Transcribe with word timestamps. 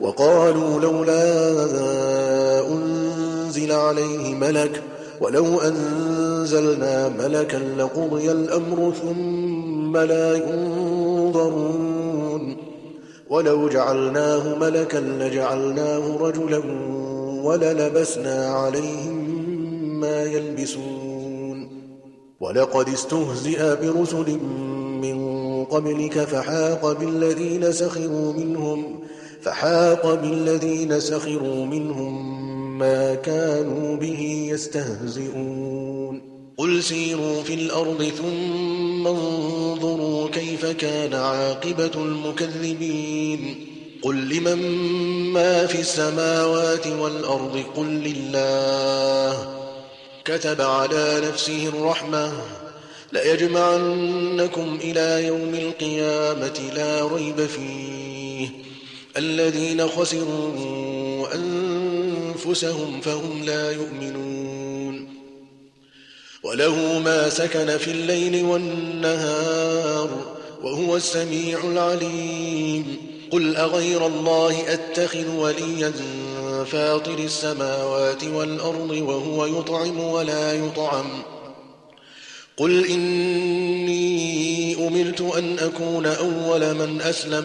وقالوا 0.00 0.80
لولا 0.80 1.74
أنزل 2.74 3.72
عليه 3.72 4.34
ملك 4.34 4.82
ولو 5.20 5.60
أنزلنا 5.60 7.08
ملكا 7.08 7.56
لقضي 7.78 8.32
الأمر 8.32 8.92
ثم 9.02 9.96
لا 9.96 10.34
ينظرون 10.36 12.56
ولو 13.30 13.68
جعلناه 13.68 14.54
ملكا 14.58 14.98
لجعلناه 14.98 16.16
رجلا 16.16 16.62
وللبسنا 17.44 18.46
عليهم 18.50 19.28
ما 20.00 20.24
يلبسون 20.24 21.68
ولقد 22.40 22.88
استهزئ 22.88 23.60
برسل 23.76 24.38
من 25.02 25.28
قبلك 25.64 26.18
فحاق 26.18 26.92
بالذين 26.98 27.72
سخروا 27.72 28.32
منهم 28.32 29.00
فحاق 29.42 30.14
بالذين 30.14 31.00
سخروا 31.00 31.66
منهم 31.66 32.38
ما 32.78 33.14
كانوا 33.14 33.96
به 33.96 34.48
يستهزئون 34.52 36.20
قل 36.56 36.82
سيروا 36.82 37.42
في 37.42 37.54
الأرض 37.54 38.02
ثم 38.18 39.06
انظروا 39.06 40.28
كيف 40.30 40.66
كان 40.66 41.14
عاقبة 41.14 41.90
المكذبين 41.96 43.66
قل 44.02 44.28
لمن 44.34 44.70
ما 45.32 45.66
في 45.66 45.80
السماوات 45.80 46.86
والأرض 46.86 47.62
قل 47.76 47.86
لله 47.86 49.48
كتب 50.24 50.60
على 50.60 51.20
نفسه 51.28 51.68
الرحمة 51.68 52.32
ليجمعنكم 53.12 54.78
إلى 54.80 55.24
يوم 55.26 55.54
القيامة 55.54 56.60
لا 56.76 57.06
ريب 57.06 57.36
فيه 57.46 58.07
الذين 59.18 59.88
خسروا 59.88 61.34
أنفسهم 61.34 63.00
فهم 63.00 63.42
لا 63.44 63.70
يؤمنون 63.72 65.08
وله 66.42 66.98
ما 66.98 67.28
سكن 67.28 67.76
في 67.78 67.90
الليل 67.90 68.44
والنهار 68.44 70.10
وهو 70.62 70.96
السميع 70.96 71.60
العليم 71.64 72.96
قل 73.30 73.56
أغير 73.56 74.06
الله 74.06 74.56
أتخذ 74.74 75.28
وليا 75.36 75.92
فاطر 76.70 77.18
السماوات 77.18 78.24
والأرض 78.24 78.90
وهو 78.90 79.46
يطعم 79.46 80.00
ولا 80.00 80.52
يطعم 80.52 81.08
قل 82.56 82.86
إني 82.86 84.08
أمرت 84.88 85.20
أن 85.20 85.58
أكون 85.58 86.06
أول 86.06 86.74
من 86.74 87.00
أسلم 87.00 87.44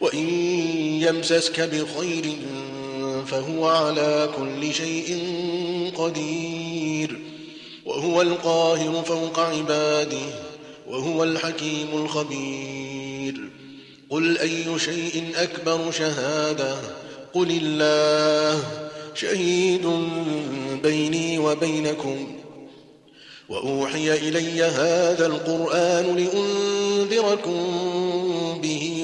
وإن 0.00 0.28
يمسسك 1.02 1.60
بخير 1.60 2.36
فهو 3.26 3.68
على 3.68 4.28
كل 4.36 4.74
شيء 4.74 5.18
قدير 5.96 7.20
وهو 7.86 8.22
القاهر 8.22 9.02
فوق 9.02 9.38
عباده 9.40 10.22
وهو 10.88 11.24
الحكيم 11.24 11.88
الخبير 11.94 13.40
قل 14.10 14.38
أي 14.38 14.78
شيء 14.78 15.24
أكبر 15.36 15.90
شهادة 15.90 16.76
قل 17.34 17.58
الله 17.62 18.62
شهيد 19.14 19.86
بيني 20.82 21.38
وبينكم 21.38 22.26
وأوحي 23.48 24.12
إلي 24.12 24.62
هذا 24.62 25.26
القرآن 25.26 26.04
لأنذركم 26.16 27.60
به 28.62 28.79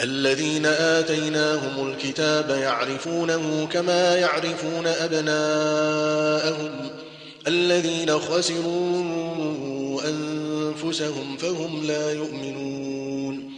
الذين 0.00 0.66
آتيناهم 0.66 1.88
الكتاب 1.90 2.50
يعرفونه 2.50 3.68
كما 3.72 4.16
يعرفون 4.16 4.86
أبناءهم 4.86 6.70
الذين 7.46 8.18
خسروا 8.18 10.00
أنفسهم 10.10 11.36
فهم 11.36 11.86
لا 11.86 12.12
يؤمنون 12.12 13.50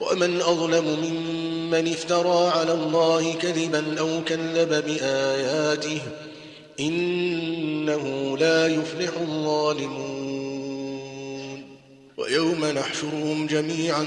ومن 0.00 0.40
أظلم 0.40 0.84
ممن 1.02 1.88
افترى 1.92 2.48
على 2.50 2.72
الله 2.72 3.32
كذبا 3.42 4.00
أو 4.00 4.24
كذب 4.26 4.84
بآياته 4.86 6.00
إنه 6.80 8.36
لا 8.38 8.66
يفلح 8.66 9.10
الظالمون 9.20 10.20
ويوم 12.16 12.64
نحشرهم 12.66 13.46
جميعا 13.46 14.04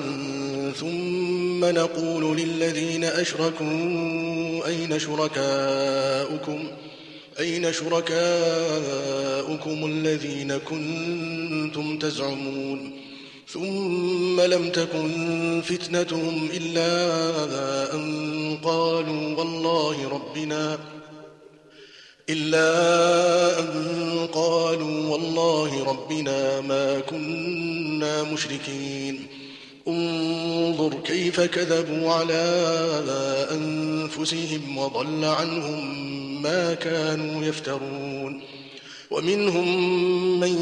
ثم 0.79 1.65
نقول 1.65 2.37
للذين 2.37 3.03
أشركوا 3.03 4.67
أين 4.67 4.99
شركاؤكم 4.99 6.63
أين 7.39 7.73
شركاؤكم 7.73 9.85
الذين 9.85 10.57
كنتم 10.57 11.99
تزعمون 11.99 12.91
ثم 13.47 14.41
لم 14.41 14.69
تكن 14.69 15.61
فتنتهم 15.65 16.49
إلا 16.57 17.19
أن 17.95 18.57
قالوا 18.63 19.37
والله 19.37 20.09
ربنا 20.09 20.79
إلا 22.29 23.59
أن 23.59 24.27
قالوا 24.33 25.07
والله 25.07 25.83
ربنا 25.85 26.61
ما 26.61 26.99
كنا 26.99 28.23
مشركين 28.23 29.19
انظر 29.88 30.94
كيف 31.06 31.39
كذبوا 31.41 32.12
على 32.12 32.45
أنفسهم 33.51 34.77
وضل 34.77 35.25
عنهم 35.25 36.03
ما 36.41 36.74
كانوا 36.74 37.45
يفترون 37.45 38.41
ومنهم 39.12 39.69
من 40.39 40.56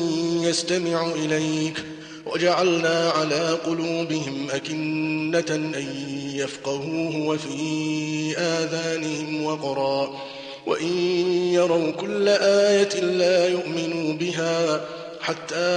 يستمع 0.43 1.11
إليك 1.11 1.83
وجعلنا 2.25 3.09
على 3.09 3.49
قلوبهم 3.49 4.47
أكنة 4.53 5.45
أن 5.55 5.85
يفقهوه 6.35 7.17
وفي 7.25 8.37
آذانهم 8.37 9.43
وقرا 9.43 10.21
وإن 10.67 10.97
يروا 11.53 11.91
كل 11.91 12.27
آية 12.41 12.99
لا 13.01 13.47
يؤمنوا 13.47 14.13
بها 14.13 14.81
حتى 15.21 15.71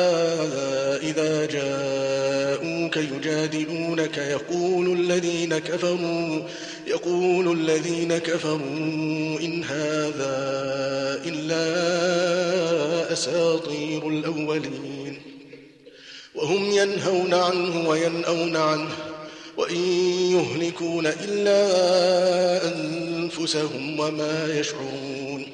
إذا 1.02 1.46
جاءوك 1.46 2.96
يجادلونك 2.96 4.18
يقول 4.18 5.00
الذين 5.00 5.58
كفروا 5.58 6.40
يقول 6.86 7.52
الذين 7.52 8.18
كفروا 8.18 8.78
إن 9.40 9.64
هذا 9.64 10.36
إلا 11.26 13.12
أساطير 13.12 14.08
الأولين 14.08 15.18
وهم 16.34 16.70
ينهون 16.70 17.34
عنه 17.34 17.88
وينأون 17.88 18.56
عنه 18.56 18.90
وإن 19.56 19.80
يهلكون 20.32 21.06
إلا 21.06 21.66
أنفسهم 22.76 24.00
وما 24.00 24.58
يشعرون 24.60 25.53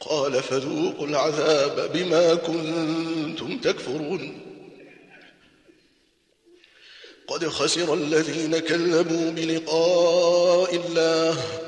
قال 0.00 0.42
فذوقوا 0.42 1.06
العذاب 1.06 1.92
بما 1.92 2.34
كنتم 2.34 3.58
تكفرون 3.58 4.44
قد 7.28 7.48
خسر 7.48 7.94
الذين 7.94 8.58
كذبوا 8.58 9.30
بلقاء 9.30 10.74
الله 10.74 11.67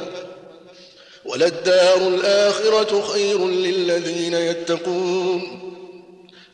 وللدار 1.31 2.07
الآخرة 2.07 3.01
خير 3.01 3.47
للذين 3.47 4.33
يتقون 4.33 5.41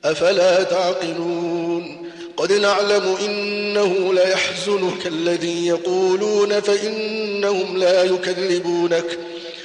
أفلا 0.05 0.63
تعقلون 0.63 2.09
قد 2.37 2.51
نعلم 2.53 3.15
إنه 3.25 4.13
ليحزنك 4.13 5.07
الذي 5.07 5.67
يقولون 5.67 6.59
فإنهم 6.59 7.77
لا 7.77 8.03
يكذبونك 8.03 9.17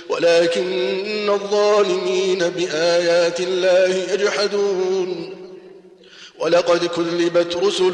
ولكن 0.09 1.31
الظالمين 1.31 2.39
بآيات 2.39 3.41
الله 3.41 4.13
يجحدون 4.13 5.31
ولقد 6.39 6.85
كذبت 6.87 7.57
رسل 7.57 7.93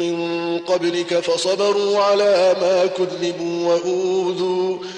من 0.00 0.28
قبلك 0.58 1.14
فصبروا 1.20 1.98
على 2.02 2.56
ما 2.60 2.86
كذبوا 2.86 3.68
وأوذوا 3.74 4.78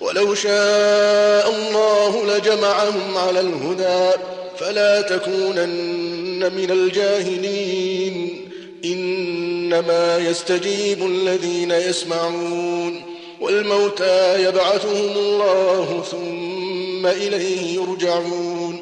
ولو 0.00 0.34
شاء 0.34 1.50
الله 1.54 2.26
لجمعهم 2.36 3.16
على 3.16 3.40
الهدى 3.40 4.16
فلا 4.58 5.00
تكونن 5.00 6.52
من 6.54 6.70
الجاهلين 6.70 8.46
إنما 8.84 10.18
يستجيب 10.18 11.06
الذين 11.06 11.70
يسمعون 11.70 13.02
والموتى 13.40 14.44
يبعثهم 14.44 15.12
الله 15.16 16.04
ثم 16.10 17.06
إليه 17.06 17.74
يرجعون 17.74 18.80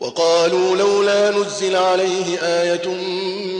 وقالوا 0.00 0.76
لولا 0.76 1.30
نزل 1.30 1.76
عليه 1.76 2.38
آية 2.42 2.88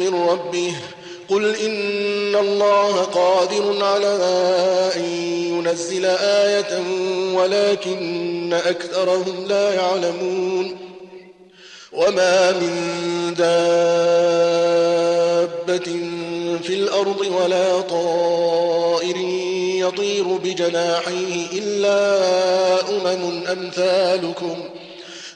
من 0.00 0.14
ربه 0.30 0.70
ۖ 0.72 0.93
قل 1.28 1.44
إن 1.54 2.34
الله 2.36 2.98
قادر 3.02 3.84
على 3.84 4.18
أن 4.96 5.02
ينزل 5.52 6.04
آية 6.20 6.82
ولكن 7.34 8.52
أكثرهم 8.66 9.46
لا 9.48 9.74
يعلمون 9.74 10.76
وما 11.92 12.52
من 12.52 12.74
دابة 13.28 13.64
في 16.62 16.74
الأرض 16.74 17.26
ولا 17.44 17.80
طائر 17.80 19.16
يطير 19.86 20.24
بجناحيه 20.24 21.46
إلا 21.52 21.98
أمم 22.90 23.44
أمثالكم 23.52 24.54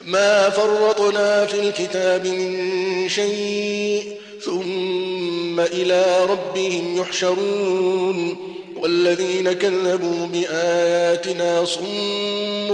ما 0.01 0.49
فرطنا 0.49 1.45
في 1.45 1.59
الكتاب 1.59 2.27
من 2.27 3.09
شيء 3.09 4.15
ثم 4.45 5.38
إلى 5.65 6.25
ربهم 6.25 6.97
يحشرون 7.01 8.35
والذين 8.81 9.51
كذبوا 9.53 10.27
بآياتنا 10.27 11.65
صم 11.65 12.69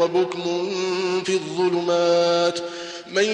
وبكم 0.00 0.70
في 1.24 1.32
الظلمات 1.32 2.58
من 3.12 3.24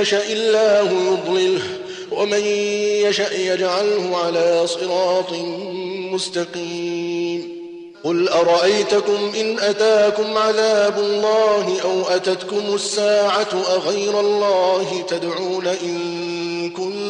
يشاء 0.00 0.32
الله 0.32 0.92
يضلله 1.12 1.62
ومن 2.10 2.40
يشاء 3.08 3.40
يجعله 3.40 4.16
على 4.24 4.66
صراط 4.66 5.32
مستقيم 6.10 7.60
قل 8.04 8.28
أرأيتكم 8.28 9.32
إن 9.40 9.58
أتاكم 9.58 10.38
عذاب 10.38 10.98
الله 10.98 11.80
أو 11.84 12.02
أتتكم 12.16 12.74
الساعة 12.74 13.62
أغير 13.74 14.20
الله 14.20 15.04
تدعون 15.08 15.66
إن 15.66 16.70
كنتم 16.70 17.09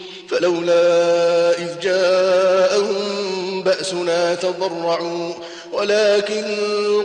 فلولا 0.31 1.51
إذ 1.59 1.79
جاءهم 1.79 3.63
بأسنا 3.63 4.35
تضرعوا 4.35 5.33
ولكن 5.73 6.45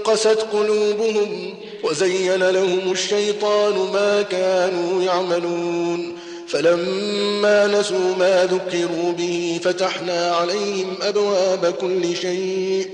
قست 0.05 0.39
قلوبهم 0.53 1.55
وزين 1.85 2.43
لهم 2.51 2.93
الشيطان 2.93 3.75
ما 3.93 4.23
كانوا 4.23 5.03
يعملون 5.03 6.13
فلما 6.49 7.67
نسوا 7.67 8.15
ما 8.19 8.45
ذكروا 8.45 9.13
به 9.13 9.61
فتحنا 9.65 10.31
عليهم 10.35 10.95
أبواب 11.03 11.75
كل 11.81 12.17
شيء 12.17 12.89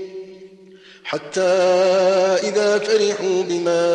حتى 1.03 1.41
إذا 2.43 2.79
فرحوا 2.79 3.43
بما 3.49 3.85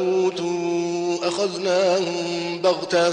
أوتوا 0.00 1.28
أخذناهم 1.28 2.60
بغتة 2.62 3.12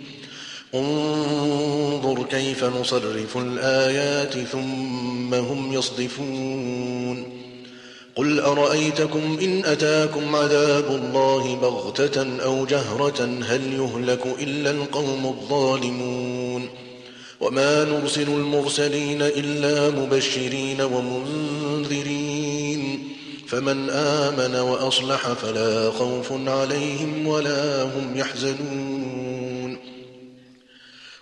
انظر 0.75 2.23
كيف 2.23 2.63
نصرف 2.63 3.37
الآيات 3.37 4.47
ثم 4.47 5.33
هم 5.33 5.73
يصدفون 5.73 7.23
قل 8.15 8.39
أرأيتكم 8.39 9.37
إن 9.41 9.65
أتاكم 9.65 10.35
عذاب 10.35 10.85
الله 10.87 11.55
بغتة 11.61 12.39
أو 12.43 12.65
جهرة 12.65 13.29
هل 13.47 13.73
يهلك 13.73 14.25
إلا 14.41 14.71
القوم 14.71 15.25
الظالمون 15.39 16.69
وما 17.41 17.83
نرسل 17.83 18.27
المرسلين 18.27 19.21
إلا 19.21 19.89
مبشرين 19.89 20.81
ومنذرين 20.81 23.07
فمن 23.47 23.89
آمن 23.89 24.55
وأصلح 24.55 25.33
فلا 25.33 25.91
خوف 25.91 26.33
عليهم 26.49 27.27
ولا 27.27 27.83
هم 27.83 28.13
يحزنون 28.17 29.20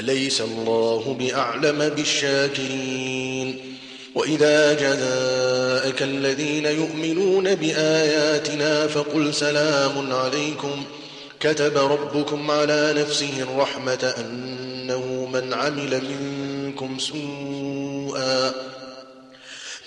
أليس 0.00 0.40
الله 0.40 1.16
بأعلم 1.18 1.88
بالشاكرين 1.88 3.56
وإذا 4.14 4.72
جزاءك 4.74 6.02
الذين 6.02 6.66
يؤمنون 6.66 7.54
بآياتنا 7.54 8.86
فقل 8.86 9.34
سلام 9.34 10.12
عليكم 10.12 10.84
كتب 11.40 11.78
ربكم 11.78 12.50
على 12.50 12.94
نفسه 12.96 13.30
الرحمة 13.42 14.14
أنه 14.18 15.28
من 15.32 15.52
عمل 15.54 16.02
منكم 16.20 16.98
سوءا 16.98 18.52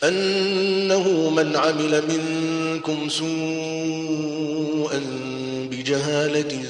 أنه 0.03 1.29
من 1.29 1.55
عمل 1.57 2.03
منكم 2.07 3.09
سوءا 3.09 5.01
بجهالة 5.71 6.63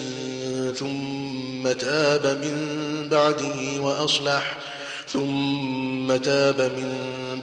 ثم 1.63 1.72
تاب 1.72 2.25
من 2.25 3.08
بعده 3.12 3.79
وأصلح 3.82 4.58
ثم 5.10 6.15
تاب 6.15 6.62
من 6.62 6.91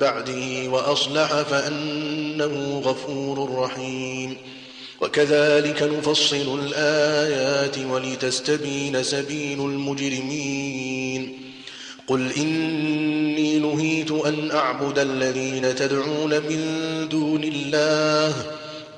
بعده 0.01 0.69
وأصلح 0.69 1.43
فأنه 1.43 2.83
غفور 2.85 3.55
رحيم 3.65 4.37
وكذلك 5.01 5.83
نفصل 5.83 6.61
الآيات 6.67 7.79
ولتستبين 7.79 9.03
سبيل 9.03 9.61
المجرمين 9.61 11.39
قل 12.07 12.33
إني 12.37 13.59
نهيت 13.59 14.11
أن 14.11 14.51
أعبد 14.51 14.99
الذين 14.99 15.75
تدعون 15.75 16.31
من 16.35 16.73
دون 17.11 17.45
الله 17.45 18.35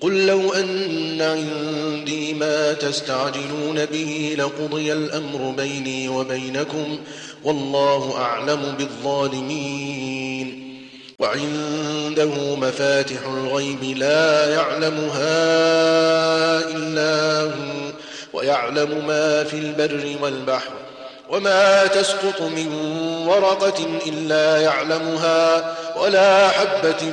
قل 0.00 0.26
لو 0.26 0.52
أن 0.52 1.22
عندي 1.22 2.34
ما 2.34 2.72
تستعجلون 2.72 3.86
به 3.92 4.36
لقضي 4.38 4.92
الأمر 4.92 5.54
بيني 5.56 6.08
وبينكم 6.08 6.98
والله 7.44 8.14
أعلم 8.18 8.74
بالظالمين 8.78 10.64
وعنده 11.18 12.34
مفاتح 12.56 13.26
الغيب 13.26 13.84
لا 13.98 14.54
يعلمها 14.54 15.58
إلا 16.76 17.42
هو 17.42 17.76
ويعلم 18.32 19.06
ما 19.06 19.44
في 19.44 19.54
البر 19.54 20.14
والبحر 20.22 20.72
وما 21.30 21.86
تسقط 21.86 22.40
من 22.42 22.72
ورقة 23.28 23.86
إلا 24.06 24.56
يعلمها 24.62 25.74
ولا 26.00 26.48
حبة 26.48 27.12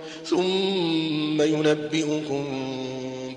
ثم 0.31 1.41
ينبئكم 1.41 2.45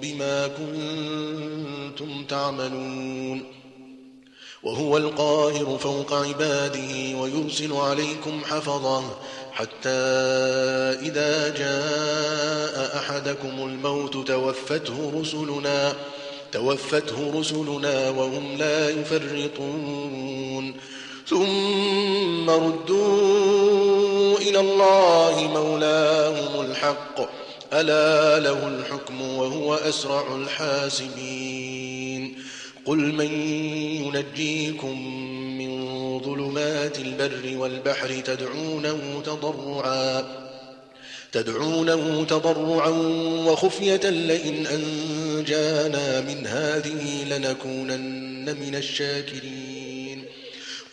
بما 0.03 0.47
كنتم 0.47 2.25
تعملون 2.29 3.43
وهو 4.63 4.97
القاهر 4.97 5.79
فوق 5.79 6.13
عباده 6.13 7.19
ويرسل 7.19 7.73
عليكم 7.73 8.41
حفظه 8.45 9.03
حتى 9.53 10.05
إذا 11.03 11.55
جاء 11.59 12.97
أحدكم 12.97 13.59
الموت 13.69 14.27
توفته 14.29 15.21
رسلنا 15.21 15.93
توفته 16.53 17.41
رسلنا 17.41 18.11
وهم 18.11 18.57
لا 18.59 18.89
يفرطون 18.91 20.75
ثم 21.29 22.51
ردوا 22.51 24.39
إلى 24.39 24.61
الله 24.61 25.49
مولاهم 25.55 26.71
الحق 26.71 27.21
ألا 27.73 28.39
له 28.49 28.69
الحكم 28.69 29.23
وهو 29.37 29.75
أسرع 29.75 30.37
الحاسبين 30.37 32.37
قل 32.87 32.99
من 33.13 33.33
ينجيكم 34.05 35.15
من 35.59 35.75
ظلمات 36.21 36.99
البر 36.99 37.59
والبحر 37.61 38.21
تدعونه 38.21 38.99
تضرعا 39.27 40.25
تدعونه 41.33 42.25
تضرعا 42.29 42.89
وخفية 43.47 44.11
لئن 44.11 44.67
أنجانا 44.67 46.21
من 46.21 46.47
هذه 46.47 47.25
لنكونن 47.31 48.57
من 48.61 48.75
الشاكرين 48.75 49.74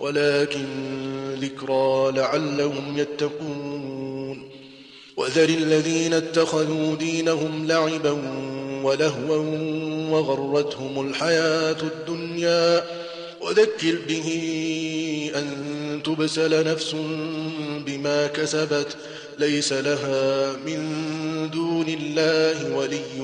ولكن 0.00 0.60
ذكرى 1.40 2.12
لعلهم 2.16 2.98
يتقون 2.98 4.48
وذر 5.16 5.48
الذين 5.48 6.14
اتخذوا 6.14 6.94
دينهم 6.96 7.66
لعبا 7.66 8.16
ولهوا 8.82 9.36
وغرتهم 10.10 11.08
الحياة 11.08 11.76
الدنيا 11.82 12.84
وذكر 13.40 13.98
به 14.08 14.28
أن 15.36 15.46
تبسل 16.04 16.66
نفس 16.72 16.94
بما 17.86 18.26
كسبت 18.26 18.96
ليس 19.38 19.72
لها 19.72 20.52
من 20.66 21.50
دون 21.52 21.86
الله 21.88 22.76
ولي 22.76 23.20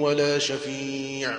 ولا 0.00 0.38
شفيع 0.38 1.38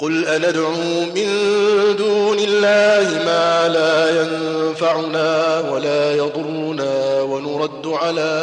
قل 0.00 0.24
أندعو 0.26 0.72
من 1.14 1.26
دون 1.96 2.38
الله 2.38 3.24
ما 3.24 3.68
لا 3.68 4.22
ينفعنا 4.22 5.60
ولا 5.70 6.16
يضرنا 6.16 7.22
ونرد 7.22 7.86
على 7.86 8.40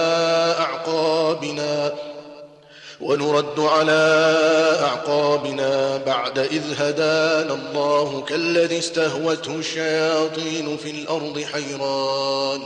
أعقابنا 0.60 1.94
ونرد 3.02 3.60
على 3.60 4.28
أعقابنا 4.84 5.98
بعد 6.06 6.39
إذ 6.39 6.62
هدانا 6.78 7.54
الله 7.54 8.24
كالذي 8.28 8.78
استهوته 8.80 9.56
الشياطين 9.56 10.78
في 10.84 10.91
الأرض 10.91 11.46
حيران 11.54 12.60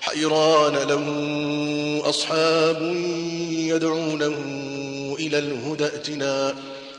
حيران 0.00 0.74
له 0.74 2.08
أصحاب 2.10 2.82
يدعونه 3.52 4.34
إلى 5.18 5.38
الهدى 5.38 5.84
ائتنا 5.84 6.54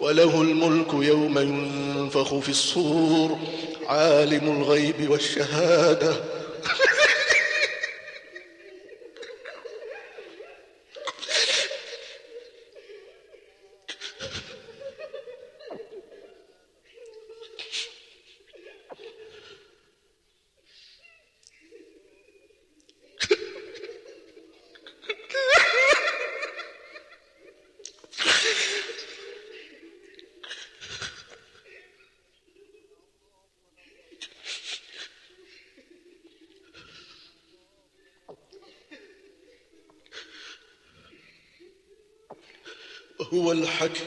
وله 0.00 0.42
الملك 0.42 0.94
يوم 0.94 1.38
ينفخ 1.38 2.38
في 2.38 2.48
الصور 2.48 3.38
عالم 3.86 4.56
الغيب 4.60 5.10
والشهاده 5.10 6.12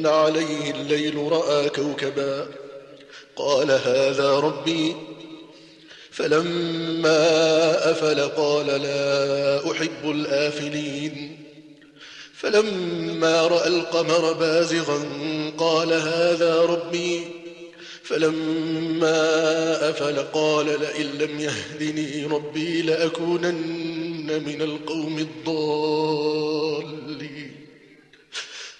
إن 0.00 0.06
عليه 0.06 0.70
الليل 0.70 1.14
رأى 1.32 1.68
كوكبا 1.68 2.46
قال 3.36 3.70
هذا 3.70 4.30
ربي 4.40 4.96
فلما 6.10 7.10
أفل 7.90 8.20
قال 8.28 8.66
لا 8.66 9.70
أحب 9.70 10.04
الآفلين 10.10 11.36
فلما 12.34 13.46
رأى 13.46 13.68
القمر 13.68 14.32
بازغا 14.32 15.04
قال 15.58 15.92
هذا 15.92 16.60
ربي 16.62 17.20
فلما 18.02 19.90
أفل 19.90 20.18
قال 20.32 20.66
لئن 20.66 21.06
لم 21.18 21.40
يهدني 21.40 22.24
ربي 22.26 22.82
لأكونن 22.82 24.42
من 24.46 24.62
القوم 24.62 25.18
الضالين 25.18 27.39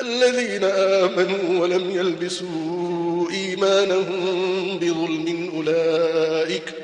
الذين 0.00 0.64
آمنوا 0.74 1.60
ولم 1.62 1.90
يلبسوا 1.90 3.30
إيمانهم 3.30 4.78
بظلم 4.78 5.50
أولئك 5.56 6.74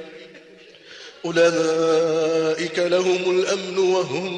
أولئك 1.25 2.79
لهم 2.79 3.39
الأمن 3.39 3.79
وهم 3.79 4.31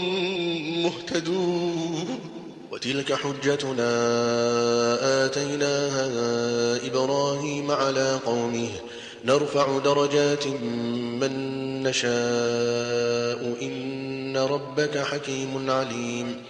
مهتدون 0.83 2.19
وتلك 2.73 3.13
حجتنا 3.13 3.89
آتيناها 5.27 6.11
إبراهيم 6.87 7.71
على 7.71 8.19
قومه 8.27 8.69
نرفع 9.25 9.79
درجات 9.79 10.47
من 11.23 11.33
نشاء 11.83 13.55
إن 13.63 14.37
ربك 14.37 14.99
حكيم 14.99 15.71
عليم 15.71 16.43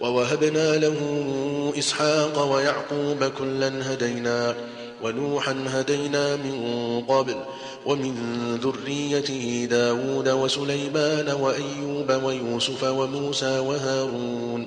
ووهبنا 0.00 0.76
له 0.76 0.94
إسحاق 1.78 2.52
ويعقوب 2.54 3.24
كلا 3.24 3.92
هدينا 3.92 4.54
ونوحا 5.02 5.56
هدينا 5.68 6.36
من 6.36 6.54
قبل 7.08 7.36
ومن 7.86 8.14
ذريته 8.62 9.66
داود 9.70 10.28
وسليمان 10.28 11.28
وأيوب 11.30 12.22
ويوسف 12.24 12.84
وموسى 12.84 13.58
وهارون 13.58 14.66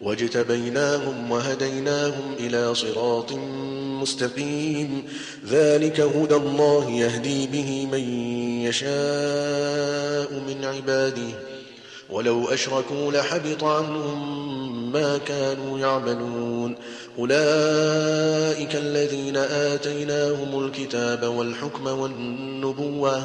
واجتبيناهم 0.00 1.30
وهديناهم 1.30 2.34
إلى 2.38 2.74
صراط 2.74 3.32
مستقيم 4.02 5.02
ذلك 5.48 6.00
هدى 6.00 6.34
الله 6.34 6.90
يهدي 6.90 7.46
به 7.46 7.86
من 7.92 8.28
يشاء 8.64 10.32
من 10.32 10.64
عباده 10.64 11.28
ولو 12.10 12.48
أشركوا 12.48 13.12
لحبط 13.12 13.64
عنهم 13.64 14.44
ما 14.92 15.18
كانوا 15.18 15.78
يعملون 15.78 16.74
أولئك 17.18 18.74
الذين 18.76 19.36
آتيناهم 19.36 20.64
الكتاب 20.66 21.24
والحكم 21.24 21.86
والنبوة 21.86 23.24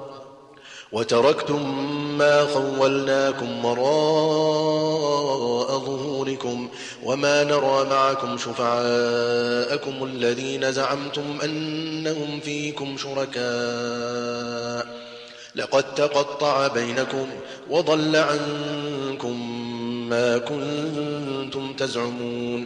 وتركتم 0.91 1.77
ما 2.17 2.45
خولناكم 2.45 3.65
وراء 3.65 5.79
ظهوركم 5.79 6.67
وما 7.03 7.43
نرى 7.43 7.87
معكم 7.89 8.37
شفعاءكم 8.37 10.03
الذين 10.03 10.71
زعمتم 10.71 11.37
أنهم 11.43 12.39
فيكم 12.39 12.97
شركاء 12.97 15.01
لقد 15.55 15.95
تقطع 15.95 16.67
بينكم 16.67 17.27
وضل 17.69 18.15
عنكم 18.15 19.59
ما 20.09 20.37
كنتم 20.37 21.73
تزعمون 21.73 22.65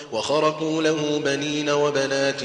وخرقوا 0.11 0.83
له 0.83 1.21
بنين 1.25 1.69
وبنات 1.69 2.41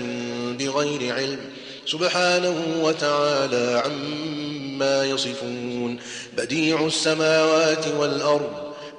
بغير 0.59 1.14
علم 1.14 1.38
سبحانه 1.87 2.55
وتعالى 2.83 3.83
عما 3.85 5.05
يصفون 5.05 5.96
بديع 6.37 6.87
السماوات 6.87 7.85
والأرض 7.98 8.50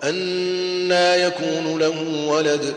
أنا 0.03 1.15
يكون 1.15 1.80
له 1.80 2.25
ولد 2.27 2.73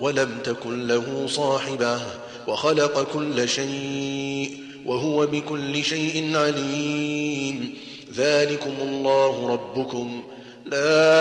ولم 0.00 0.38
تكن 0.44 0.86
له 0.86 1.26
صاحبة 1.28 2.00
وخلق 2.46 3.10
كل 3.12 3.48
شيء 3.48 4.56
وهو 4.86 5.26
بكل 5.26 5.84
شيء 5.84 6.36
عليم 6.36 7.74
ذلكم 8.16 8.74
الله 8.82 9.48
ربكم 9.52 10.22
لا 10.66 11.16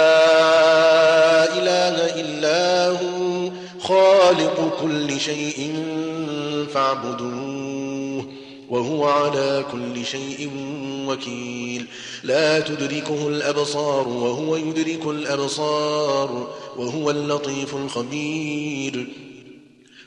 إله 1.57 2.21
إلا 2.21 2.87
هو 2.89 3.51
خالق 3.83 4.77
كل 4.81 5.19
شيء 5.19 5.75
فاعبدوه 6.73 8.25
وهو 8.69 9.05
على 9.05 9.65
كل 9.71 10.05
شيء 10.05 10.49
وكيل 11.07 11.85
لا 12.23 12.59
تدركه 12.59 13.27
الأبصار 13.27 14.07
وهو 14.07 14.55
يدرك 14.55 15.05
الأبصار 15.07 16.47
وهو 16.77 17.09
اللطيف 17.09 17.75
الخبير 17.75 19.07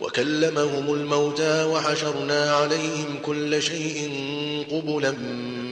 وكلمهم 0.00 0.94
الموتى 0.94 1.64
وحشرنا 1.64 2.52
عليهم 2.56 3.16
كل 3.24 3.62
شيء 3.62 4.08
قبلا 4.70 5.10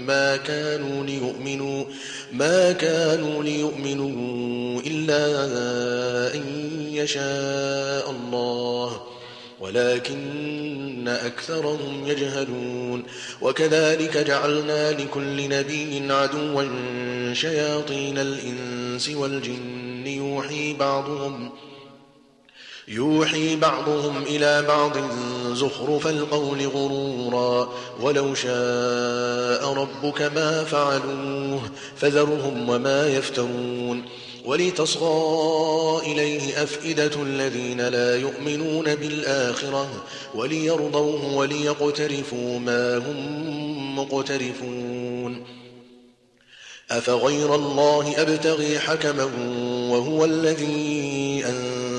ما 0.07 0.37
كانوا 0.37 1.07
ليؤمنوا 1.07 1.85
ما 2.33 2.73
كانوا 2.73 3.45
ليؤمنوا 3.45 4.81
إلا 4.81 5.27
أن 6.35 6.43
يشاء 6.93 8.11
الله 8.11 9.01
ولكن 9.61 11.09
أكثرهم 11.09 12.07
يجهلون 12.07 13.03
وكذلك 13.43 14.17
جعلنا 14.17 14.93
لكل 14.93 15.49
نبي 15.49 16.13
عدوا 16.13 16.65
شياطين 17.35 18.19
الإنس 18.19 19.09
والجن 19.09 20.07
يوحي 20.07 20.73
بعضهم 20.75 21.47
إلى 21.49 21.66
يوحي 22.89 23.57
بعضهم 23.57 24.23
إلى 24.23 24.63
بعض 24.63 24.93
زخرف 25.53 26.07
القول 26.07 26.67
غرورا 26.67 27.69
ولو 28.01 28.35
شاء 28.35 29.69
ربك 29.73 30.23
ما 30.23 30.65
فعلوه 30.65 31.63
فذرهم 31.97 32.69
وما 32.69 33.09
يفترون 33.09 34.03
ولتصغى 34.45 36.03
إليه 36.13 36.63
أفئدة 36.63 37.11
الذين 37.23 37.81
لا 37.81 38.17
يؤمنون 38.17 38.95
بالآخرة 38.95 39.87
وليرضوه 40.35 41.35
وليقترفوا 41.35 42.59
ما 42.59 42.99
هم 42.99 43.99
مقترفون 43.99 45.45
أفغير 46.91 47.55
الله 47.55 48.15
أبتغي 48.19 48.79
حكما 48.79 49.29
وهو 49.91 50.25
الذي 50.25 51.43
أنزل 51.47 51.76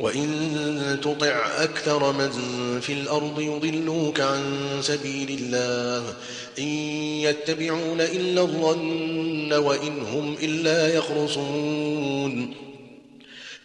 وإن 0.00 0.98
تطع 1.02 1.46
أكثر 1.58 2.12
من 2.12 2.28
في 2.80 2.92
الأرض 2.92 3.40
يضلوك 3.40 4.20
عن 4.20 4.40
سبيل 4.80 5.38
الله 5.40 6.12
إن 6.58 6.68
يتبعون 7.22 8.00
إلا 8.00 8.40
الظن 8.42 9.52
وإن 9.52 10.00
هم 10.12 10.36
إلا 10.42 10.94
يخرصون 10.96 12.54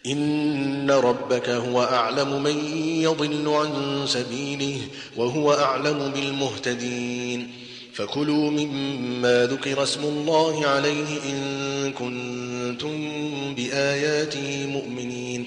إن 0.06 0.90
ربك 0.90 1.48
هو 1.48 1.82
أعلم 1.82 2.42
من 2.42 2.74
يضل 3.02 3.48
عن 3.48 4.02
سبيله 4.06 4.76
وهو 5.16 5.52
أعلم 5.52 6.12
بالمهتدين 6.16 7.48
فكلوا 7.94 8.50
مما 8.50 9.46
ذكر 9.46 9.82
اسم 9.82 10.02
الله 10.04 10.66
عليه 10.66 11.06
إن 11.30 11.92
كنتم 11.98 13.08
بآياته 13.56 14.66
مؤمنين 14.66 15.46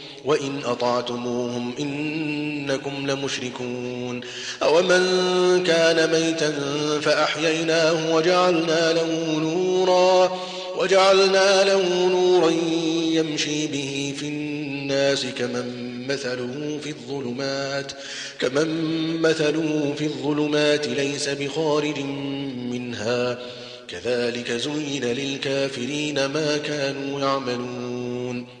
وإن 0.25 0.61
أطعتموهم 0.65 1.73
إنكم 1.79 2.91
لمشركون 3.07 4.21
أومن 4.63 5.03
كان 5.63 6.11
ميتا 6.11 6.53
فأحييناه 7.01 8.15
وجعلنا 8.15 8.93
له 8.93 9.39
نورا 9.39 10.39
وجعلنا 10.77 11.63
له 11.63 12.07
نورا 12.07 12.51
يمشي 13.11 13.67
به 13.67 14.13
في 14.19 14.25
الناس 14.25 15.25
كمن 15.37 15.91
مثله 16.07 16.79
في 16.83 16.89
الظلمات 16.89 17.91
كمن 18.39 18.67
مثله 19.21 19.93
في 19.97 20.03
الظلمات 20.05 20.87
ليس 20.87 21.29
بخارج 21.29 21.99
منها 22.71 23.39
كذلك 23.87 24.51
زين 24.51 25.03
للكافرين 25.05 26.25
ما 26.25 26.57
كانوا 26.57 27.19
يعملون 27.21 28.60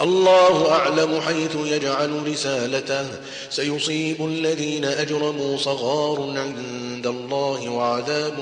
الله 0.00 0.72
أعلم 0.72 1.20
حيث 1.20 1.56
يجعل 1.64 2.28
رسالته 2.28 3.06
سيصيب 3.50 4.24
الذين 4.26 4.84
أجرموا 4.84 5.56
صغار 5.58 6.38
عند 6.38 7.06
الله 7.06 7.68
وعذاب 7.68 8.34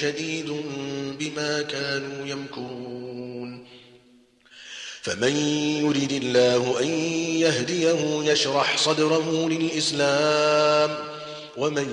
شديد 0.00 0.54
بما 1.18 1.62
كانوا 1.62 2.26
يمكرون 2.26 3.58
فمن 5.02 5.36
يرد 5.84 6.12
الله 6.12 6.80
أن 6.80 6.88
يهديه 7.40 8.20
يشرح 8.32 8.76
صدره 8.78 9.48
للإسلام 9.48 10.96
ومن 11.56 11.88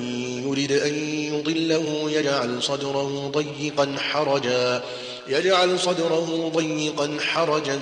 يرد 0.47 0.71
أن 0.71 0.93
يضله 1.33 2.11
يجعل 2.11 2.63
صدره 2.63 3.31
ضيقا 3.35 3.95
حرجا 3.99 4.83
يجعل 5.27 5.79
صدره 5.79 6.51
ضيقا 6.55 7.17
حرجا 7.19 7.79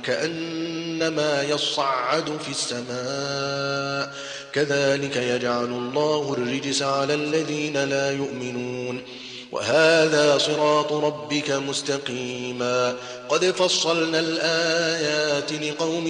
كأنما 0.00 1.42
يصعد 1.42 2.24
في 2.40 2.48
السماء 2.50 4.14
كذلك 4.52 5.16
يجعل 5.16 5.64
الله 5.64 6.32
الرجس 6.32 6.82
على 6.82 7.14
الذين 7.14 7.76
لا 7.84 8.10
يؤمنون 8.12 9.00
وهذا 9.52 10.38
صراط 10.38 10.92
ربك 10.92 11.50
مستقيما 11.50 12.96
قد 13.28 13.44
فصلنا 13.44 14.20
الآيات 14.20 15.52
لقوم 15.52 16.06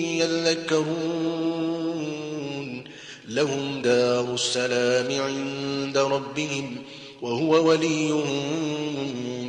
يذكرون 0.00 2.84
لهم 3.28 3.82
دار 3.82 4.34
السلام 4.34 5.22
عند 5.22 5.98
ربهم 5.98 6.76
وهو 7.22 7.68
وليهم 7.68 8.26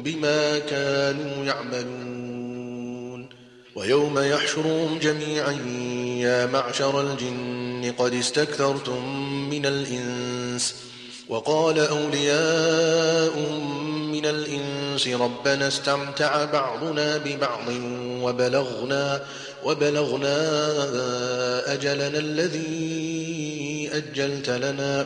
بما 0.03 0.59
كانوا 0.59 1.45
يعملون 1.45 2.18
ويوم 3.79 4.19
يحشرهم 4.19 4.99
جميعا 4.99 5.51
يا 6.19 6.45
معشر 6.45 7.01
الجن 7.01 7.93
قد 7.97 8.13
استكثرتم 8.13 9.05
من 9.49 9.65
الإنس 9.65 10.75
وقال 11.29 11.79
أولياء 11.79 13.39
من 14.11 14.25
الإنس 14.25 15.07
ربنا 15.07 15.67
استمتع 15.67 16.45
بعضنا 16.45 17.17
ببعض 17.17 17.67
وبلغنا 18.21 19.21
وبلغنا 19.63 20.33
أجلنا 21.73 22.17
الذي 22.19 22.69
أجلت 23.93 24.49
لنا 24.49 25.05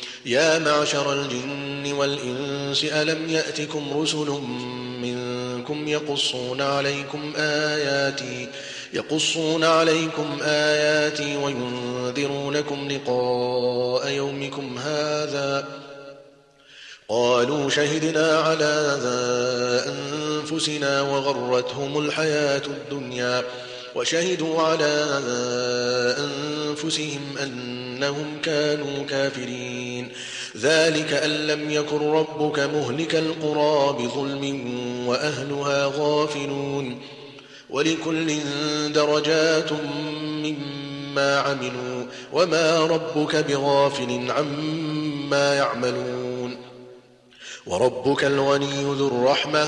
يا 0.25 0.59
معشر 0.59 1.13
الجن 1.21 1.93
والإنس 1.93 2.83
ألم 2.83 3.29
يأتكم 3.29 3.99
رسل 4.01 4.41
منكم 5.01 5.87
يقصون 5.87 6.61
عليكم 6.61 7.33
آياتي 7.37 8.47
يقصون 8.93 9.63
عليكم 9.63 10.39
آياتي 10.43 11.37
وينذرونكم 11.37 12.87
لقاء 12.91 14.07
يومكم 14.09 14.77
هذا 14.77 15.65
قالوا 17.09 17.69
شهدنا 17.69 18.39
على 18.39 18.97
أنفسنا 19.87 21.01
وغرتهم 21.01 21.97
الحياة 21.99 22.61
الدنيا 22.67 23.43
وشهدوا 23.95 24.61
على 24.61 25.15
أنفسهم 26.19 27.19
أنهم 27.43 28.25
كانوا 28.43 29.03
كافرين 29.09 30.09
ذلك 30.57 31.13
أن 31.13 31.29
لم 31.29 31.71
يكن 31.71 32.11
ربك 32.11 32.59
مهلك 32.59 33.15
القرى 33.15 33.93
بظلم 34.05 34.73
وأهلها 35.07 35.91
غافلون 35.97 36.97
ولكل 37.69 38.33
درجات 38.93 39.69
مما 40.21 41.39
عملوا 41.39 42.05
وما 42.33 42.79
ربك 42.85 43.35
بغافل 43.35 44.31
عما 44.31 45.53
يعملون 45.55 46.57
وربك 47.65 48.23
الغني 48.25 48.83
ذو 48.83 49.07
الرحمه 49.07 49.67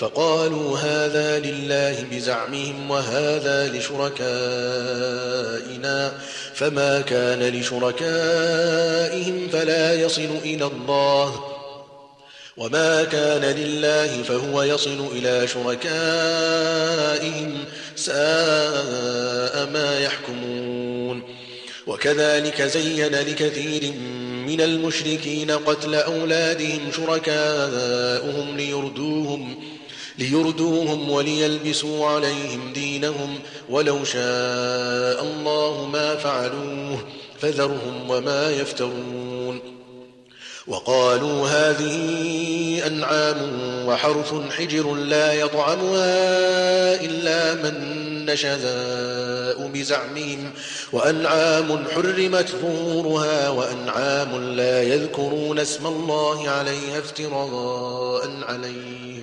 فقالوا 0.00 0.78
هذا 0.78 1.38
لله 1.38 2.04
بزعمهم 2.12 2.90
وهذا 2.90 3.68
لشركائنا 3.72 6.12
فما 6.54 7.00
كان 7.00 7.42
لشركائهم 7.42 9.48
فلا 9.52 9.94
يصل 9.94 10.28
إلى 10.44 10.66
الله 10.66 11.44
وما 12.56 13.04
كان 13.04 13.42
لله 13.44 14.22
فهو 14.22 14.62
يصل 14.62 15.04
إلى 15.12 15.48
شركائهم 15.48 17.58
ساء 17.96 19.66
ما 19.72 20.00
يحكمون 20.04 21.22
وكذلك 21.86 22.62
زين 22.62 23.14
لكثير 23.14 23.92
من 24.46 24.60
المشركين 24.60 25.50
قتل 25.50 25.94
أولادهم 25.94 26.80
شركاؤهم 26.96 28.56
ليردوهم 28.56 29.60
ليردوهم 30.18 31.10
وليلبسوا 31.10 32.06
عليهم 32.06 32.72
دينهم 32.72 33.38
ولو 33.70 34.04
شاء 34.04 35.22
الله 35.24 35.88
ما 35.92 36.16
فعلوه 36.16 37.04
فذرهم 37.40 38.10
وما 38.10 38.50
يفترون 38.50 39.60
وقالوا 40.66 41.46
هذه 41.46 42.86
أنعام 42.86 43.52
وحرث 43.88 44.34
حجر 44.58 44.94
لا 44.94 45.32
يطعمها 45.32 46.16
إلا 47.04 47.54
من 47.62 48.26
نشذاء 48.26 49.66
بزعمهم 49.74 50.50
وأنعام 50.92 51.84
حرمت 51.94 52.50
ظهورها 52.62 53.48
وأنعام 53.50 54.52
لا 54.56 54.82
يذكرون 54.82 55.58
اسم 55.58 55.86
الله 55.86 56.48
عليها 56.50 56.98
افتراء 56.98 58.28
عليه 58.48 59.22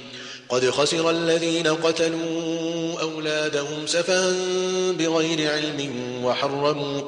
قد 0.51 0.69
خسر 0.69 1.09
الذين 1.09 1.67
قتلوا 1.67 3.01
أولادهم 3.01 3.85
سفها 3.87 4.31
بغير 4.91 5.51
علم 5.51 5.91
وحرموا 6.23 7.01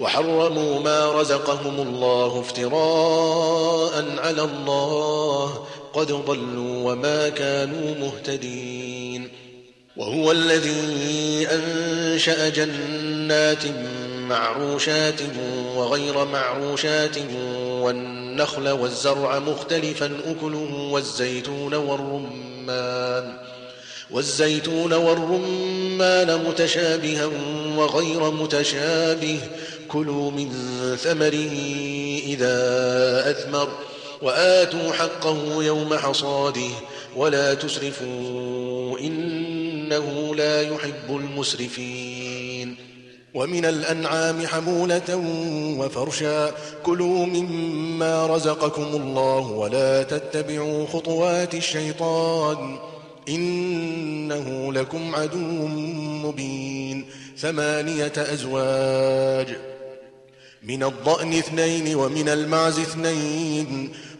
وحرموا 0.00 0.80
ما 0.80 1.12
رزقهم 1.20 1.80
الله 1.88 2.40
افتراء 2.40 4.04
على 4.18 4.42
الله 4.44 5.64
قد 5.94 6.12
ضلوا 6.12 6.92
وما 6.92 7.28
كانوا 7.28 7.94
مهتدين 8.00 9.28
وهو 9.96 10.32
الذي 10.32 11.46
أنشأ 11.50 12.48
جنات 12.48 13.64
معروشات 14.18 15.20
وغير 15.76 16.24
معروشات 16.24 17.16
والنخل 17.80 18.68
والزرع 18.68 19.38
مختلفا 19.38 20.20
أكله 20.26 20.88
والزيتون 20.92 21.74
والرمان 21.74 22.51
والرمان 22.68 23.32
والزيتون 24.10 24.92
والرمان 24.92 26.44
متشابها 26.48 27.26
وغير 27.76 28.30
متشابه 28.30 29.38
كلوا 29.88 30.30
من 30.30 30.48
ثمره 30.96 31.52
إذا 32.26 32.60
أثمر 33.30 33.68
وآتوا 34.22 34.92
حقه 34.92 35.62
يوم 35.64 35.94
حصاده 35.94 36.70
ولا 37.16 37.54
تسرفوا 37.54 38.98
إنه 38.98 40.34
لا 40.36 40.62
يحب 40.62 41.08
المسرفين 41.08 42.31
ومن 43.34 43.64
الأنعام 43.64 44.46
حمولة 44.46 45.22
وفرشا 45.78 46.52
كلوا 46.82 47.26
مما 47.26 48.26
رزقكم 48.26 48.82
الله 48.92 49.50
ولا 49.50 50.02
تتبعوا 50.02 50.86
خطوات 50.86 51.54
الشيطان 51.54 52.76
إنه 53.28 54.72
لكم 54.72 55.14
عدو 55.14 55.66
مبين 56.26 57.04
ثمانية 57.36 58.12
أزواج 58.16 59.56
من 60.62 60.82
الضأن 60.84 61.32
اثنين 61.34 61.94
ومن 61.96 62.28
المعز 62.28 62.78
اثنين 62.78 63.90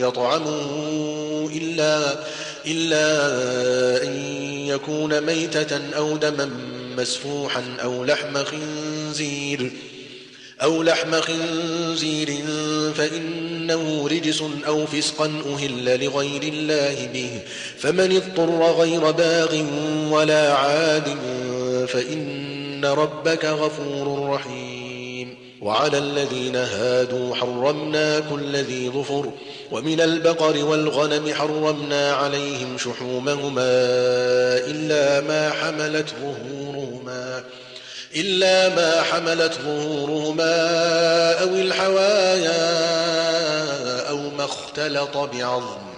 يطعمه 0.00 0.72
إلا, 1.62 2.16
إلا 2.66 3.32
أن 4.04 4.22
يكون 4.66 5.20
ميتة 5.20 5.80
أو 5.96 6.16
دما 6.16 6.50
مسفوحا 6.98 7.62
أو 7.82 8.04
لحم 8.04 8.38
خنزير 8.44 9.70
أو 10.62 10.82
لحم 10.82 11.14
خنزير 11.20 12.28
فإنه 12.96 14.06
رجس 14.10 14.42
أو 14.66 14.86
فسقا 14.86 15.24
أهل 15.54 16.04
لغير 16.04 16.42
الله 16.42 17.06
به 17.14 17.30
فمن 17.78 18.16
اضطر 18.16 18.72
غير 18.72 19.10
باغ 19.10 19.62
ولا 20.10 20.54
عاد 20.54 21.16
فإن 21.88 22.57
إن 22.78 22.84
ربك 22.84 23.44
غفور 23.44 24.30
رحيم 24.34 25.34
وعلى 25.62 25.98
الذين 25.98 26.56
هادوا 26.56 27.34
حرمنا 27.34 28.20
كل 28.30 28.56
ذي 28.56 28.90
ظفر 28.90 29.26
ومن 29.72 30.00
البقر 30.00 30.64
والغنم 30.64 31.32
حرمنا 31.34 32.12
عليهم 32.14 32.78
شحومهما 32.78 33.66
إلا 34.66 35.20
ما 35.28 35.50
حملت 35.50 36.06
ظهورهما 36.22 37.44
إلا 38.16 38.68
ما 38.68 39.02
حملت 39.02 39.52
ظهورهما 39.64 40.54
أو 41.42 41.48
الحوايا 41.48 42.70
أو 44.10 44.16
ما 44.16 44.44
اختلط 44.44 45.16
بعظم 45.16 45.97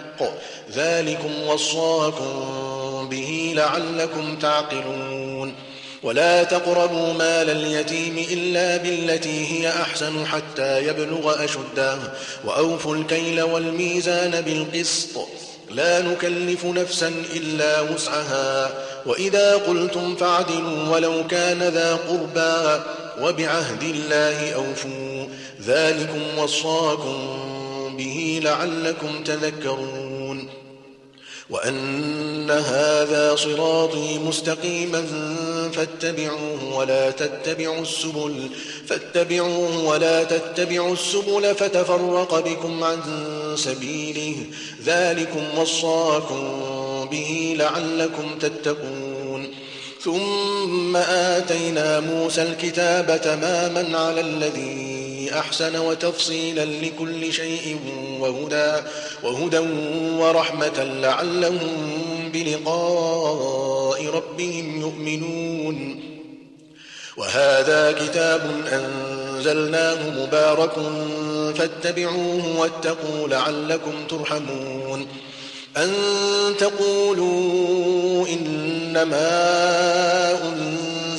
الحق 0.19 0.31
ذلكم 0.73 1.47
وصاكم 1.47 2.47
به 3.09 3.53
لعلكم 3.55 4.39
تعقلون 4.39 5.53
ولا 6.03 6.43
تقربوا 6.43 7.13
مال 7.13 7.49
اليتيم 7.49 8.25
إلا 8.31 8.77
بالتي 8.77 9.45
هي 9.47 9.69
أحسن 9.69 10.25
حتى 10.25 10.83
يبلغ 10.87 11.43
أشده 11.43 11.97
وأوفوا 12.45 12.95
الكيل 12.95 13.41
والميزان 13.41 14.41
بالقسط 14.41 15.09
لا 15.71 16.01
نكلف 16.01 16.65
نفسا 16.65 17.11
إلا 17.35 17.81
وسعها 17.81 18.71
وإذا 19.05 19.55
قلتم 19.55 20.15
فاعدلوا 20.15 20.87
ولو 20.89 21.27
كان 21.27 21.59
ذا 21.63 21.95
قربى 21.95 22.83
وبعهد 23.21 23.83
الله 23.83 24.51
أوفوا 24.53 25.25
ذلكم 25.61 26.21
وصاكم 26.37 27.37
به 27.97 28.39
لعلكم 28.43 29.23
تذكرون 29.23 30.00
وأن 31.51 32.51
هذا 32.51 33.35
صراطي 33.35 34.17
مستقيما 34.19 35.03
فاتبعوه 35.73 36.77
ولا 36.77 37.11
تتبعوا 37.11 37.81
السبل 37.81 38.47
فاتبعوه 38.87 39.83
ولا 39.85 40.23
تتبعوا 40.23 40.93
السبل 40.93 41.55
فتفرق 41.55 42.39
بكم 42.39 42.83
عن 42.83 42.97
سبيله 43.55 44.35
ذلكم 44.85 45.43
وصاكم 45.59 46.49
به 47.11 47.55
لعلكم 47.59 48.39
تتقون 48.39 49.47
ثم 50.01 50.95
آتينا 51.35 51.99
موسى 51.99 52.41
الكتاب 52.43 53.21
تماما 53.23 53.97
على 53.99 54.21
الذين 54.21 54.90
أحسن 55.29 55.79
وتفصيلا 55.79 56.65
لكل 56.65 57.33
شيء 57.33 57.79
وهدى, 58.19 58.75
وهدى 59.23 59.59
ورحمة 60.17 60.83
لعلهم 60.83 62.01
بلقاء 62.33 64.05
ربهم 64.07 64.81
يؤمنون 64.81 65.99
وهذا 67.17 67.91
كتاب 67.91 68.41
أنزلناه 68.71 70.09
مبارك 70.09 70.73
فاتبعوه 71.57 72.59
واتقوا 72.59 73.27
لعلكم 73.27 73.93
ترحمون 74.09 75.07
أن 75.77 75.93
تقولوا 76.59 78.27
إنما 78.27 79.31
أنزلناه 80.33 81.00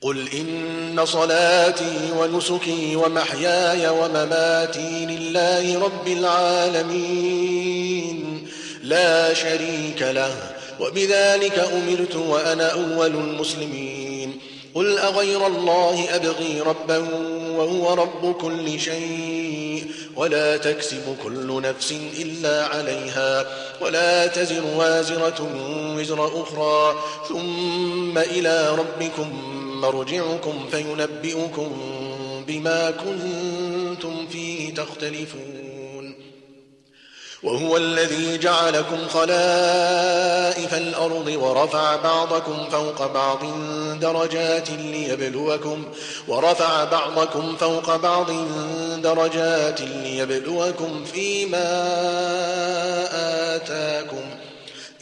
قل 0.00 0.28
إن 0.34 1.04
صلاتي 1.04 2.12
ونسكي 2.18 2.96
ومحياي 2.96 3.88
ومماتي 3.88 5.06
لله 5.06 5.80
رب 5.84 6.08
العالمين 6.08 8.48
لا 8.82 9.34
شريك 9.34 10.02
له 10.02 10.34
وبذلك 10.80 11.58
أمرت 11.72 12.16
وأنا 12.16 12.72
أول 12.72 13.06
المسلمين 13.10 14.38
قل 14.74 14.98
أغير 14.98 15.46
الله 15.46 16.06
أبغي 16.16 16.60
ربا 16.60 16.98
وهو 17.56 17.94
رب 17.94 18.32
كل 18.32 18.80
شيء 18.80 19.84
ولا 20.16 20.56
تكسب 20.56 21.16
كل 21.22 21.62
نفس 21.62 21.94
إلا 22.20 22.64
عليها 22.66 23.46
ولا 23.80 24.26
تزر 24.26 24.62
وازرة 24.76 25.48
وزر 25.98 26.42
أخرى 26.42 26.94
ثم 27.28 28.18
إلى 28.18 28.70
ربكم 28.74 29.58
مرجعكم 29.80 30.66
فينبئكم 30.70 31.70
بما 32.46 32.90
كنتم 32.90 34.26
فيه 34.26 34.74
تختلفون 34.74 35.58
وهو 37.42 37.76
الذي 37.76 38.38
جعلكم 38.38 39.08
خلائف 39.08 40.74
الأرض 40.74 41.32
ورفع 41.42 41.96
بعضكم 41.96 42.64
فوق 42.72 43.12
بعض 43.12 43.38
درجات 44.00 44.70
ليبلوكم 44.70 45.84
ورفع 46.28 46.84
بعضكم 46.84 47.56
فوق 47.56 47.96
بعض 47.96 48.26
درجات 49.02 49.80
ليبلوكم 49.80 51.04
فيما 51.04 51.70
آتاكم 53.64 54.24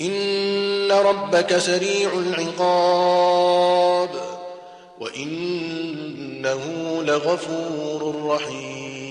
إن 0.01 0.93
ربك 0.93 1.59
سريع 1.59 2.11
العقاب 2.12 4.36
وإنه 5.01 6.61
لغفور 7.03 8.14
رحيم 8.30 9.06